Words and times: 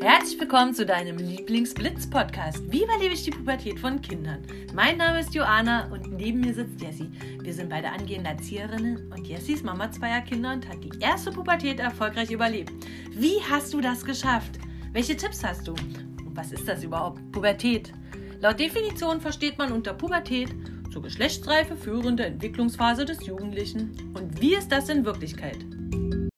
Herzlich 0.00 0.38
willkommen 0.38 0.74
zu 0.74 0.86
deinem 0.86 1.18
Lieblingsblitz-Podcast. 1.18 2.70
Wie 2.70 2.84
überlebe 2.84 3.14
ich 3.14 3.24
die 3.24 3.32
Pubertät 3.32 3.80
von 3.80 4.00
Kindern? 4.00 4.38
Mein 4.72 4.96
Name 4.96 5.18
ist 5.18 5.34
Joana 5.34 5.88
und 5.90 6.12
neben 6.12 6.38
mir 6.38 6.54
sitzt 6.54 6.80
Jessie. 6.80 7.10
Wir 7.42 7.52
sind 7.52 7.68
beide 7.68 7.90
angehende 7.90 8.30
Erzieherinnen 8.30 9.10
und 9.12 9.26
Jessie 9.26 9.54
ist 9.54 9.64
Mama 9.64 9.90
zweier 9.90 10.20
Kinder 10.20 10.52
und 10.52 10.68
hat 10.68 10.84
die 10.84 10.92
erste 11.00 11.32
Pubertät 11.32 11.80
erfolgreich 11.80 12.30
überlebt. 12.30 12.72
Wie 13.10 13.40
hast 13.50 13.74
du 13.74 13.80
das 13.80 14.04
geschafft? 14.04 14.60
Welche 14.92 15.16
Tipps 15.16 15.42
hast 15.42 15.66
du? 15.66 15.72
Und 15.72 16.36
was 16.36 16.52
ist 16.52 16.68
das 16.68 16.84
überhaupt? 16.84 17.20
Pubertät. 17.32 17.92
Laut 18.40 18.60
Definition 18.60 19.20
versteht 19.20 19.58
man 19.58 19.72
unter 19.72 19.94
Pubertät 19.94 20.54
zur 20.92 21.02
Geschlechtsreife 21.02 21.76
führende 21.76 22.24
Entwicklungsphase 22.24 23.04
des 23.04 23.26
Jugendlichen. 23.26 24.12
Und 24.14 24.40
wie 24.40 24.54
ist 24.54 24.70
das 24.70 24.88
in 24.90 25.04
Wirklichkeit? 25.04 25.58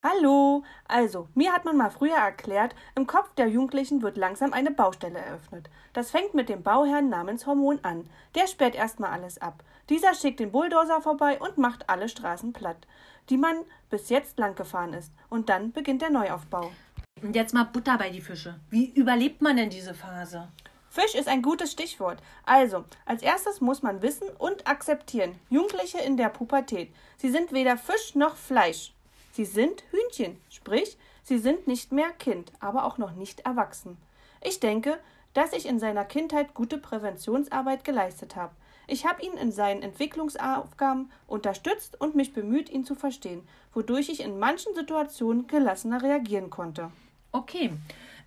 Hallo! 0.03 0.65
Also, 0.89 1.29
mir 1.35 1.53
hat 1.53 1.67
man 1.67 1.77
mal 1.77 1.91
früher 1.91 2.17
erklärt, 2.17 2.75
im 2.95 3.07
Kopf 3.07 3.35
der 3.35 3.49
Jugendlichen 3.49 4.01
wird 4.01 4.17
langsam 4.17 4.55
eine 4.55 4.71
Baustelle 4.71 5.19
eröffnet. 5.19 5.69
Das 5.93 6.11
fängt 6.11 6.33
mit 6.33 6.49
dem 6.49 6.63
Bauherrn 6.63 7.11
namens 7.11 7.47
Hormon 7.47 7.81
an. 7.83 8.09
Der 8.35 8.47
sperrt 8.47 8.75
erstmal 8.75 9.11
alles 9.11 9.43
ab. 9.43 9.63
Dieser 9.91 10.15
schickt 10.15 10.41
den 10.41 10.53
Bulldozer 10.53 11.03
vorbei 11.03 11.39
und 11.39 11.59
macht 11.59 11.91
alle 11.91 12.09
Straßen 12.09 12.55
platt, 12.55 12.87
die 13.29 13.37
man 13.37 13.57
bis 13.91 14.09
jetzt 14.09 14.39
lang 14.39 14.55
gefahren 14.55 14.95
ist. 14.95 15.13
Und 15.29 15.51
dann 15.51 15.71
beginnt 15.71 16.01
der 16.01 16.09
Neuaufbau. 16.09 16.73
Und 17.21 17.37
jetzt 17.37 17.53
mal 17.53 17.65
Butter 17.65 17.99
bei 17.99 18.09
die 18.09 18.23
Fische. 18.23 18.59
Wie 18.71 18.91
überlebt 18.95 19.43
man 19.43 19.59
denn 19.59 19.69
diese 19.69 19.93
Phase? 19.93 20.49
Fisch 20.89 21.15
ist 21.15 21.29
ein 21.29 21.43
gutes 21.43 21.73
Stichwort. 21.73 22.23
Also, 22.47 22.87
als 23.05 23.23
erstes 23.23 23.61
muss 23.61 23.83
man 23.83 24.01
wissen 24.01 24.29
und 24.39 24.67
akzeptieren. 24.67 25.39
Jugendliche 25.51 25.99
in 25.99 26.17
der 26.17 26.31
Pubertät. 26.31 26.91
Sie 27.19 27.31
sind 27.31 27.53
weder 27.53 27.77
Fisch 27.77 28.15
noch 28.15 28.37
Fleisch. 28.37 28.95
Sie 29.41 29.47
sind 29.47 29.85
Hühnchen, 29.91 30.37
sprich, 30.51 30.99
sie 31.23 31.39
sind 31.39 31.67
nicht 31.67 31.93
mehr 31.93 32.11
Kind, 32.11 32.53
aber 32.61 32.85
auch 32.85 32.99
noch 32.99 33.13
nicht 33.13 33.41
erwachsen. 33.41 33.97
Ich 34.43 34.61
denke, 34.61 34.99
dass 35.33 35.55
ich 35.55 35.65
in 35.65 35.79
seiner 35.79 36.05
Kindheit 36.05 36.53
gute 36.53 36.77
Präventionsarbeit 36.77 37.83
geleistet 37.83 38.37
habe. 38.37 38.53
Ich 38.87 39.07
habe 39.07 39.23
ihn 39.23 39.33
in 39.39 39.51
seinen 39.51 39.81
Entwicklungsaufgaben 39.83 41.11
unterstützt 41.27 41.99
und 41.99 42.15
mich 42.15 42.35
bemüht, 42.35 42.69
ihn 42.69 42.85
zu 42.85 42.95
verstehen, 42.95 43.41
wodurch 43.73 44.11
ich 44.11 44.21
in 44.21 44.39
manchen 44.39 44.75
Situationen 44.75 45.47
gelassener 45.47 46.03
reagieren 46.03 46.51
konnte. 46.51 46.93
Okay, 47.33 47.73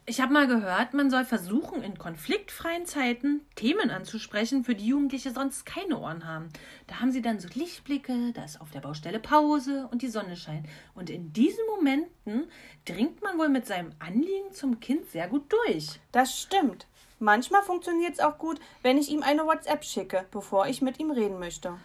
ich 0.05 0.19
habe 0.19 0.33
mal 0.33 0.47
gehört, 0.47 0.93
man 0.93 1.09
soll 1.09 1.23
versuchen, 1.23 1.81
in 1.81 1.97
konfliktfreien 1.97 2.85
Zeiten 2.85 3.41
Themen 3.55 3.89
anzusprechen, 3.89 4.65
für 4.65 4.75
die 4.75 4.87
Jugendliche 4.87 5.31
sonst 5.31 5.65
keine 5.65 5.97
Ohren 5.97 6.27
haben. 6.27 6.49
Da 6.87 6.99
haben 6.99 7.13
sie 7.13 7.21
dann 7.21 7.39
so 7.39 7.47
Lichtblicke, 7.53 8.33
da 8.33 8.43
ist 8.43 8.59
auf 8.59 8.71
der 8.71 8.81
Baustelle 8.81 9.19
Pause 9.19 9.87
und 9.91 10.01
die 10.01 10.09
Sonne 10.09 10.35
scheint. 10.35 10.67
Und 10.93 11.09
in 11.09 11.31
diesen 11.31 11.65
Momenten 11.67 12.51
dringt 12.83 13.21
man 13.21 13.37
wohl 13.37 13.47
mit 13.47 13.65
seinem 13.65 13.93
Anliegen 13.99 14.51
zum 14.51 14.81
Kind 14.81 15.09
sehr 15.09 15.29
gut 15.29 15.51
durch. 15.51 16.01
Das 16.11 16.38
stimmt. 16.38 16.85
Manchmal 17.19 17.63
funktioniert 17.63 18.13
es 18.13 18.19
auch 18.19 18.38
gut, 18.38 18.59
wenn 18.81 18.97
ich 18.97 19.09
ihm 19.09 19.23
eine 19.23 19.45
WhatsApp 19.45 19.85
schicke, 19.85 20.25
bevor 20.31 20.67
ich 20.67 20.81
mit 20.81 20.99
ihm 20.99 21.11
reden 21.11 21.39
möchte. 21.39 21.77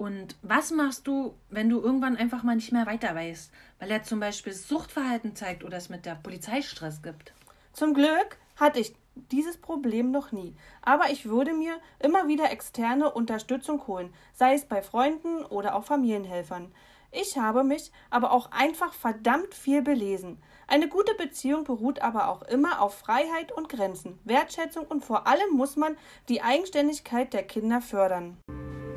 Und 0.00 0.34
was 0.40 0.70
machst 0.70 1.06
du, 1.06 1.34
wenn 1.50 1.68
du 1.68 1.78
irgendwann 1.78 2.16
einfach 2.16 2.42
mal 2.42 2.56
nicht 2.56 2.72
mehr 2.72 2.86
weiter 2.86 3.14
weißt, 3.14 3.52
weil 3.78 3.90
er 3.90 4.02
zum 4.02 4.18
Beispiel 4.18 4.54
Suchtverhalten 4.54 5.36
zeigt 5.36 5.62
oder 5.62 5.76
es 5.76 5.90
mit 5.90 6.06
der 6.06 6.14
Polizei 6.14 6.62
Stress 6.62 7.02
gibt? 7.02 7.34
Zum 7.74 7.92
Glück 7.92 8.38
hatte 8.56 8.80
ich 8.80 8.96
dieses 9.14 9.58
Problem 9.58 10.10
noch 10.10 10.32
nie. 10.32 10.56
Aber 10.80 11.10
ich 11.10 11.26
würde 11.26 11.52
mir 11.52 11.74
immer 11.98 12.28
wieder 12.28 12.50
externe 12.50 13.10
Unterstützung 13.10 13.86
holen, 13.86 14.14
sei 14.32 14.54
es 14.54 14.64
bei 14.64 14.80
Freunden 14.80 15.44
oder 15.44 15.74
auch 15.74 15.84
Familienhelfern. 15.84 16.72
Ich 17.10 17.36
habe 17.36 17.62
mich 17.62 17.92
aber 18.08 18.32
auch 18.32 18.52
einfach 18.52 18.94
verdammt 18.94 19.52
viel 19.54 19.82
belesen. 19.82 20.40
Eine 20.66 20.88
gute 20.88 21.14
Beziehung 21.14 21.64
beruht 21.64 22.00
aber 22.00 22.28
auch 22.28 22.40
immer 22.40 22.80
auf 22.80 22.96
Freiheit 22.96 23.52
und 23.52 23.68
Grenzen, 23.68 24.18
Wertschätzung 24.24 24.86
und 24.86 25.04
vor 25.04 25.26
allem 25.26 25.50
muss 25.52 25.76
man 25.76 25.98
die 26.30 26.40
Eigenständigkeit 26.40 27.34
der 27.34 27.42
Kinder 27.42 27.82
fördern. 27.82 28.38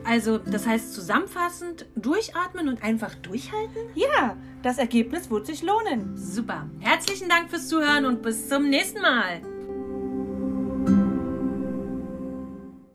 Also, 0.05 0.37
das 0.37 0.67
heißt 0.67 0.93
zusammenfassend, 0.93 1.85
durchatmen 1.95 2.67
und 2.67 2.83
einfach 2.83 3.15
durchhalten? 3.15 3.81
Ja, 3.95 4.35
das 4.61 4.77
Ergebnis 4.77 5.29
wird 5.29 5.45
sich 5.45 5.63
lohnen. 5.63 6.17
Super. 6.17 6.69
Herzlichen 6.79 7.29
Dank 7.29 7.49
fürs 7.49 7.67
Zuhören 7.67 8.05
und 8.05 8.21
bis 8.21 8.49
zum 8.49 8.69
nächsten 8.69 9.01
Mal. 9.01 9.41